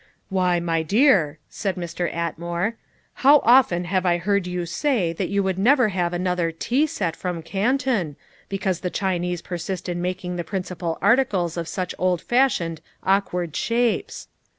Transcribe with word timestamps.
"Why, 0.29 0.59
my 0.59 0.81
dear," 0.81 1.37
said 1.47 1.75
Mr. 1.75 2.11
Atmore, 2.11 2.73
"how 3.21 3.37
often 3.45 3.83
have 3.85 4.03
I 4.03 4.17
heard 4.17 4.47
you 4.47 4.65
say 4.65 5.13
that 5.13 5.29
you 5.29 5.43
would 5.43 5.59
never 5.59 5.89
have 5.89 6.11
another 6.11 6.51
tea 6.51 6.87
set 6.87 7.15
from 7.15 7.43
Canton, 7.43 8.15
because 8.49 8.79
the 8.79 8.89
Chinese 8.89 9.43
persist 9.43 9.87
in 9.87 10.01
making 10.01 10.37
the 10.37 10.43
principal 10.43 10.97
articles 11.03 11.55
of 11.55 11.67
such 11.67 11.93
old 11.99 12.19
fashioned, 12.19 12.81
awkward 13.03 13.55
shapes. 13.55 14.27